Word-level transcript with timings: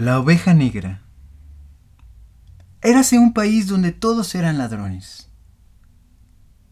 La 0.00 0.18
oveja 0.18 0.54
negra. 0.54 1.02
Érase 2.80 3.18
un 3.18 3.34
país 3.34 3.66
donde 3.66 3.92
todos 3.92 4.34
eran 4.34 4.56
ladrones. 4.56 5.28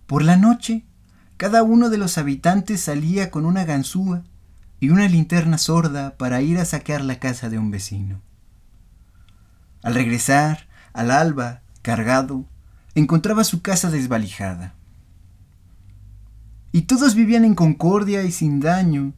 Por 0.06 0.24
la 0.24 0.38
noche, 0.38 0.86
cada 1.36 1.62
uno 1.62 1.90
de 1.90 1.98
los 1.98 2.16
habitantes 2.16 2.80
salía 2.80 3.30
con 3.30 3.44
una 3.44 3.66
ganzúa 3.66 4.24
y 4.80 4.88
una 4.88 5.06
linterna 5.08 5.58
sorda 5.58 6.16
para 6.16 6.40
ir 6.40 6.56
a 6.56 6.64
saquear 6.64 7.04
la 7.04 7.18
casa 7.18 7.50
de 7.50 7.58
un 7.58 7.70
vecino. 7.70 8.22
Al 9.82 9.92
regresar, 9.92 10.66
al 10.94 11.10
alba, 11.10 11.60
cargado, 11.82 12.46
encontraba 12.94 13.44
su 13.44 13.60
casa 13.60 13.90
desvalijada. 13.90 14.72
Y 16.72 16.82
todos 16.86 17.14
vivían 17.14 17.44
en 17.44 17.54
concordia 17.54 18.22
y 18.22 18.32
sin 18.32 18.60
daño, 18.60 19.12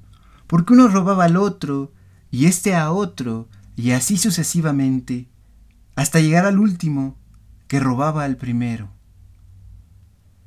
porque 0.49 0.73
uno 0.73 0.89
robaba 0.89 1.27
al 1.27 1.37
otro, 1.37 1.93
y 2.33 2.47
éste 2.47 2.75
a 2.75 2.91
otro, 2.91 3.49
y 3.81 3.93
así 3.93 4.19
sucesivamente, 4.19 5.27
hasta 5.97 6.21
llegar 6.21 6.45
al 6.45 6.59
último, 6.59 7.17
que 7.67 7.81
robaba 7.81 8.25
al 8.25 8.37
primero. 8.37 8.91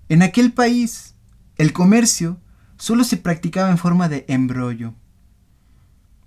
En 0.07 0.21
aquel 0.21 0.53
país, 0.53 1.15
el 1.57 1.73
comercio 1.73 2.39
solo 2.77 3.03
se 3.03 3.17
practicaba 3.17 3.71
en 3.71 3.79
forma 3.79 4.07
de 4.07 4.25
embrollo, 4.27 4.93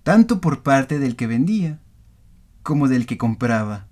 tanto 0.02 0.40
por 0.40 0.64
parte 0.64 0.98
del 0.98 1.14
que 1.14 1.28
vendía 1.28 1.80
como 2.64 2.88
del 2.88 3.06
que 3.06 3.18
compraba. 3.18 3.86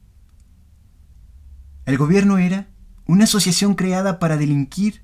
El 1.87 1.97
gobierno 1.99 2.39
era 2.39 2.67
una 3.07 3.25
asociación 3.25 3.77
creada 3.77 4.19
para 4.19 4.37
delinquir 4.37 5.03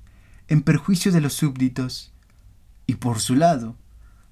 en 0.49 0.63
perjuicio 0.63 1.13
de 1.13 1.21
los 1.21 1.31
súbditos, 1.31 2.13
y 2.87 2.95
por 2.95 3.21
su 3.21 3.35
lado, 3.35 3.77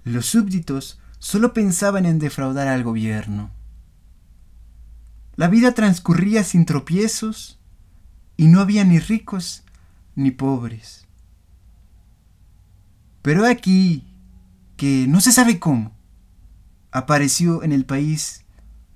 los 0.03 0.25
súbditos 0.25 0.99
solo 1.19 1.53
pensaban 1.53 2.05
en 2.05 2.19
defraudar 2.19 2.67
al 2.67 2.83
gobierno. 2.83 3.57
La 5.39 5.47
vida 5.47 5.71
transcurría 5.71 6.43
sin 6.43 6.65
tropiezos 6.65 7.61
y 8.35 8.47
no 8.49 8.59
había 8.59 8.83
ni 8.83 8.99
ricos 8.99 9.63
ni 10.13 10.31
pobres. 10.31 11.07
Pero 13.21 13.45
aquí, 13.45 14.03
que 14.75 15.05
no 15.07 15.21
se 15.21 15.31
sabe 15.31 15.57
cómo, 15.57 15.95
apareció 16.91 17.63
en 17.63 17.71
el 17.71 17.85
país 17.85 18.43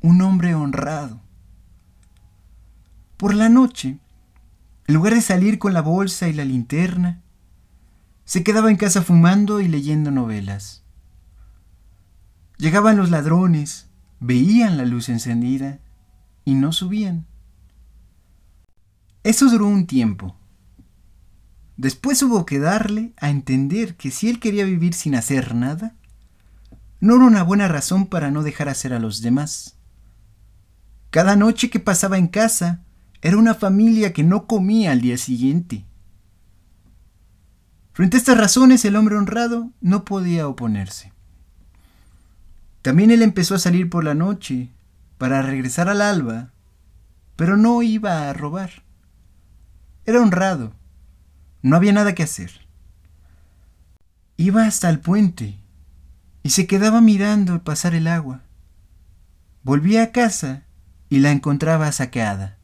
un 0.01 0.21
hombre 0.21 0.53
honrado. 0.53 1.21
Por 3.15 3.35
la 3.35 3.47
noche, 3.47 3.99
en 4.87 4.95
lugar 4.95 5.13
de 5.13 5.21
salir 5.21 5.59
con 5.59 5.73
la 5.73 5.81
bolsa 5.81 6.27
y 6.27 6.33
la 6.33 6.43
linterna, 6.43 7.21
se 8.25 8.43
quedaba 8.43 8.69
en 8.69 8.75
casa 8.75 9.01
fumando 9.01 9.61
y 9.61 9.69
leyendo 9.69 10.11
novelas. 10.11 10.83
Llegaban 12.57 12.97
los 12.97 13.11
ladrones, 13.11 13.87
veían 14.19 14.75
la 14.75 14.83
luz 14.83 15.07
encendida 15.07 15.79
y 16.45 16.55
no 16.55 16.71
subían. 16.71 17.25
Eso 19.23 19.49
duró 19.49 19.67
un 19.67 19.87
tiempo. 19.87 20.35
Después 21.77 22.21
hubo 22.23 22.45
que 22.45 22.59
darle 22.59 23.13
a 23.17 23.29
entender 23.29 23.95
que 23.95 24.11
si 24.11 24.29
él 24.29 24.39
quería 24.39 24.65
vivir 24.65 24.93
sin 24.93 25.15
hacer 25.15 25.55
nada, 25.55 25.95
no 26.99 27.15
era 27.15 27.25
una 27.25 27.43
buena 27.43 27.67
razón 27.67 28.07
para 28.07 28.31
no 28.31 28.43
dejar 28.43 28.69
hacer 28.69 28.93
a 28.93 28.99
los 28.99 29.21
demás. 29.21 29.77
Cada 31.09 31.35
noche 31.35 31.69
que 31.69 31.79
pasaba 31.79 32.17
en 32.17 32.27
casa, 32.27 32.83
era 33.21 33.37
una 33.37 33.55
familia 33.55 34.11
que 34.11 34.23
no 34.23 34.47
comía 34.47 34.91
al 34.91 34.99
día 34.99 35.17
siguiente. 35.17 35.85
Frente 37.93 38.17
a 38.17 38.19
estas 38.19 38.37
razones, 38.37 38.83
el 38.83 38.97
hombre 38.97 39.15
honrado 39.15 39.71
no 39.79 40.03
podía 40.03 40.47
oponerse. 40.47 41.13
También 42.81 43.11
él 43.11 43.21
empezó 43.21 43.55
a 43.55 43.59
salir 43.59 43.89
por 43.89 44.03
la 44.03 44.13
noche 44.13 44.72
para 45.23 45.41
regresar 45.41 45.87
al 45.87 46.01
alba, 46.01 46.51
pero 47.37 47.55
no 47.55 47.81
iba 47.81 48.29
a 48.29 48.33
robar. 48.33 48.83
Era 50.03 50.21
honrado. 50.21 50.73
No 51.61 51.77
había 51.77 51.93
nada 51.93 52.13
que 52.13 52.23
hacer. 52.23 52.67
Iba 54.35 54.65
hasta 54.65 54.89
el 54.89 54.99
puente 54.99 55.61
y 56.43 56.49
se 56.49 56.67
quedaba 56.67 56.99
mirando 56.99 57.63
pasar 57.63 57.95
el 57.95 58.07
agua. 58.07 58.41
Volvía 59.63 60.03
a 60.03 60.11
casa 60.11 60.63
y 61.07 61.19
la 61.19 61.31
encontraba 61.31 61.89
saqueada. 61.93 62.57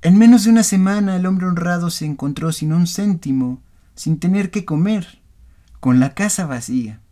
En 0.00 0.16
menos 0.16 0.44
de 0.44 0.50
una 0.50 0.62
semana 0.62 1.16
el 1.16 1.26
hombre 1.26 1.46
honrado 1.46 1.90
se 1.90 2.06
encontró 2.06 2.52
sin 2.52 2.72
un 2.72 2.86
céntimo, 2.86 3.60
sin 3.94 4.18
tener 4.18 4.50
que 4.50 4.64
comer, 4.64 5.20
con 5.78 6.00
la 6.00 6.14
casa 6.14 6.46
vacía. 6.46 7.02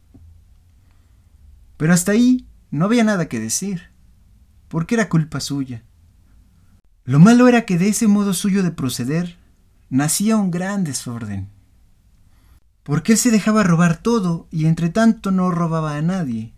Pero 1.76 1.92
hasta 1.92 2.12
ahí 2.12 2.46
no 2.70 2.84
había 2.84 3.04
nada 3.04 3.28
que 3.28 3.40
decir, 3.40 3.90
porque 4.68 4.94
era 4.94 5.08
culpa 5.08 5.40
suya. 5.40 5.82
Lo 7.04 7.18
malo 7.18 7.48
era 7.48 7.64
que 7.64 7.78
de 7.78 7.88
ese 7.88 8.08
modo 8.08 8.34
suyo 8.34 8.62
de 8.62 8.72
proceder 8.72 9.36
nacía 9.88 10.36
un 10.36 10.50
gran 10.50 10.84
desorden. 10.84 11.48
Porque 12.82 13.12
él 13.12 13.18
se 13.18 13.30
dejaba 13.30 13.62
robar 13.62 13.98
todo 13.98 14.48
y 14.50 14.66
entre 14.66 14.88
tanto 14.90 15.30
no 15.30 15.50
robaba 15.50 15.96
a 15.96 16.02
nadie. 16.02 16.52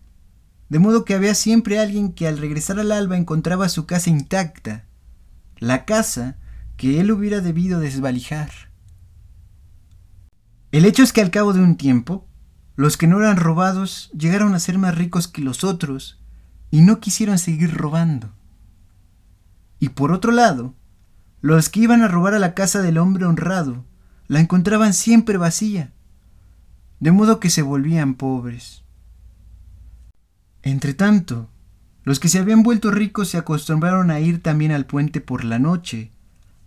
De 0.68 0.78
modo 0.78 1.04
que 1.04 1.14
había 1.14 1.34
siempre 1.34 1.78
alguien 1.78 2.12
que 2.12 2.26
al 2.28 2.38
regresar 2.38 2.78
al 2.78 2.92
alba 2.92 3.16
encontraba 3.16 3.68
su 3.68 3.86
casa 3.86 4.10
intacta 4.10 4.84
la 5.58 5.84
casa 5.84 6.36
que 6.76 7.00
él 7.00 7.10
hubiera 7.10 7.40
debido 7.40 7.80
desvalijar. 7.80 8.50
El 10.70 10.84
hecho 10.84 11.02
es 11.02 11.12
que 11.12 11.20
al 11.20 11.30
cabo 11.30 11.52
de 11.52 11.60
un 11.60 11.76
tiempo, 11.76 12.27
los 12.78 12.96
que 12.96 13.08
no 13.08 13.18
eran 13.18 13.38
robados 13.38 14.08
llegaron 14.16 14.54
a 14.54 14.60
ser 14.60 14.78
más 14.78 14.94
ricos 14.96 15.26
que 15.26 15.42
los 15.42 15.64
otros 15.64 16.20
y 16.70 16.82
no 16.82 17.00
quisieron 17.00 17.36
seguir 17.36 17.74
robando. 17.74 18.30
Y 19.80 19.88
por 19.88 20.12
otro 20.12 20.30
lado, 20.30 20.76
los 21.40 21.70
que 21.70 21.80
iban 21.80 22.02
a 22.02 22.08
robar 22.08 22.34
a 22.34 22.38
la 22.38 22.54
casa 22.54 22.80
del 22.80 22.98
hombre 22.98 23.24
honrado 23.24 23.84
la 24.28 24.38
encontraban 24.38 24.94
siempre 24.94 25.38
vacía, 25.38 25.92
de 27.00 27.10
modo 27.10 27.40
que 27.40 27.50
se 27.50 27.62
volvían 27.62 28.14
pobres. 28.14 28.84
Entretanto, 30.62 31.50
los 32.04 32.20
que 32.20 32.28
se 32.28 32.38
habían 32.38 32.62
vuelto 32.62 32.92
ricos 32.92 33.30
se 33.30 33.38
acostumbraron 33.38 34.12
a 34.12 34.20
ir 34.20 34.40
también 34.40 34.70
al 34.70 34.86
puente 34.86 35.20
por 35.20 35.42
la 35.42 35.58
noche, 35.58 36.12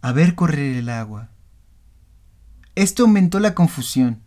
a 0.02 0.12
ver 0.12 0.36
correr 0.36 0.76
el 0.76 0.90
agua. 0.90 1.30
Esto 2.76 3.04
aumentó 3.04 3.40
la 3.40 3.56
confusión, 3.56 4.20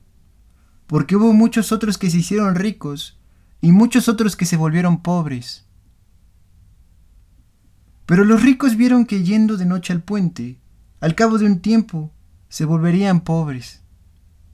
porque 0.87 1.17
hubo 1.17 1.33
muchos 1.33 1.73
otros 1.73 1.99
que 1.99 2.11
se 2.11 2.19
hicieron 2.19 2.55
ricos 2.55 3.19
y 3.61 3.73
muchos 3.73 4.09
otros 4.09 4.37
que 4.37 4.47
se 4.47 4.57
volvieron 4.57 5.03
pobres. 5.03 5.65
Pero 8.07 8.25
los 8.25 8.43
ricos 8.43 8.77
vieron 8.77 9.07
que 9.07 9.23
yendo 9.23 9.57
de 9.57 9.65
noche 9.65 9.93
al 9.93 10.03
puente, 10.03 10.59
al 11.01 11.15
cabo 11.15 11.39
de 11.39 11.47
un 11.47 11.61
tiempo, 11.61 12.13
se 12.49 12.65
volverían 12.65 13.21
pobres, 13.21 13.81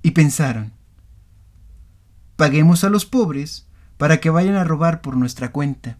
y 0.02 0.12
pensaron, 0.12 0.72
paguemos 2.36 2.84
a 2.84 2.90
los 2.90 3.04
pobres 3.04 3.66
para 3.98 4.20
que 4.20 4.30
vayan 4.30 4.54
a 4.54 4.64
robar 4.64 5.02
por 5.02 5.16
nuestra 5.16 5.52
cuenta. 5.52 5.98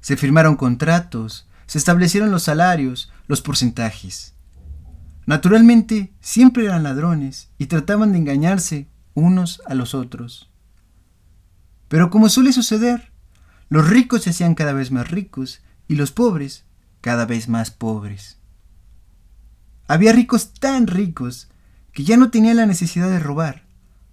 Se 0.00 0.16
firmaron 0.16 0.56
contratos, 0.56 1.46
se 1.66 1.78
establecieron 1.78 2.30
los 2.30 2.44
salarios, 2.44 3.12
los 3.26 3.42
porcentajes. 3.42 4.35
Naturalmente, 5.26 6.14
siempre 6.20 6.64
eran 6.64 6.84
ladrones 6.84 7.50
y 7.58 7.66
trataban 7.66 8.12
de 8.12 8.18
engañarse 8.18 8.88
unos 9.14 9.60
a 9.66 9.74
los 9.74 9.94
otros. 9.94 10.50
Pero 11.88 12.10
como 12.10 12.28
suele 12.28 12.52
suceder, 12.52 13.12
los 13.68 13.88
ricos 13.88 14.22
se 14.22 14.30
hacían 14.30 14.54
cada 14.54 14.72
vez 14.72 14.92
más 14.92 15.10
ricos 15.10 15.62
y 15.88 15.96
los 15.96 16.12
pobres 16.12 16.64
cada 17.00 17.26
vez 17.26 17.48
más 17.48 17.70
pobres. 17.72 18.38
Había 19.88 20.12
ricos 20.12 20.52
tan 20.52 20.86
ricos 20.86 21.48
que 21.92 22.04
ya 22.04 22.16
no 22.16 22.30
tenían 22.30 22.56
la 22.56 22.66
necesidad 22.66 23.08
de 23.08 23.18
robar 23.18 23.66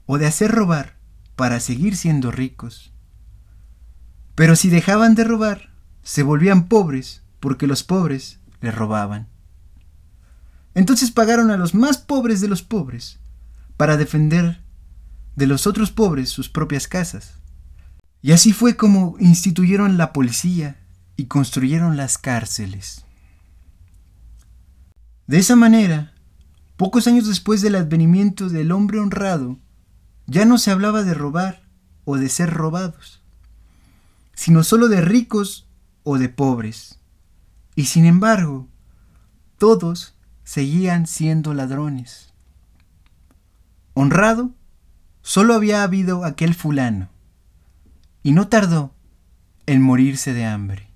o 0.06 0.18
de 0.18 0.26
hacer 0.26 0.52
robar 0.52 0.98
para 1.36 1.60
seguir 1.60 1.96
siendo 1.96 2.32
ricos. 2.32 2.94
Pero 4.36 4.56
si 4.56 4.70
dejaban 4.70 5.14
de 5.16 5.24
robar, 5.24 5.70
se 6.02 6.24
volvían 6.24 6.68
pobres 6.68 7.24
porque 7.40 7.68
los 7.68 7.84
pobres 7.84 8.40
les 8.62 8.74
robaban. 8.74 9.33
Entonces 10.76 11.12
pagaron 11.12 11.52
a 11.52 11.58
los 11.58 11.76
más 11.76 11.98
pobres 11.98 12.42
de 12.42 12.48
los 12.48 12.64
pobres 12.64 13.20
para 13.78 13.98
defender 13.98 14.62
de 15.36 15.48
los 15.48 15.68
otros 15.68 15.92
pobres 15.92 16.30
sus 16.30 16.50
propias 16.50 16.88
casas. 16.88 17.36
Y 18.22 18.32
así 18.32 18.54
fue 18.54 18.76
como 18.76 19.16
instituyeron 19.20 19.98
la 19.98 20.14
policía 20.14 20.80
y 21.16 21.26
construyeron 21.26 21.98
las 21.98 22.18
cárceles. 22.18 23.06
De 25.28 25.38
esa 25.38 25.56
manera, 25.56 26.14
pocos 26.78 27.08
años 27.08 27.28
después 27.28 27.62
del 27.62 27.76
advenimiento 27.76 28.50
del 28.50 28.72
hombre 28.72 29.00
honrado, 29.00 29.60
ya 30.26 30.46
no 30.46 30.58
se 30.58 30.72
hablaba 30.72 31.04
de 31.04 31.14
robar 31.14 31.64
o 32.06 32.18
de 32.18 32.30
ser 32.30 32.50
robados, 32.50 33.22
sino 34.34 34.64
solo 34.64 34.88
de 34.88 35.02
ricos 35.02 35.68
o 36.04 36.18
de 36.18 36.30
pobres. 36.30 37.00
Y 37.76 37.86
sin 37.86 38.06
embargo, 38.06 38.68
todos 39.58 40.16
seguían 40.44 41.08
siendo 41.08 41.54
ladrones. 41.54 42.34
Honrado, 43.94 44.52
solo 45.22 45.54
había 45.54 45.84
habido 45.84 46.26
aquel 46.26 46.54
fulano, 46.54 47.10
y 48.24 48.32
no 48.32 48.48
tardó 48.48 48.94
en 49.66 49.82
morirse 49.82 50.34
de 50.34 50.46
hambre. 50.46 50.93